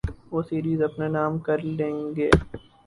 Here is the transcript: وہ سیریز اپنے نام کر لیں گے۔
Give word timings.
وہ 0.31 0.41
سیریز 0.49 0.81
اپنے 0.81 1.07
نام 1.07 1.33
کر 1.39 1.57
لیں 1.77 1.95
گے۔ 2.15 2.29